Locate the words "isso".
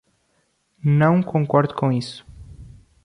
1.91-2.25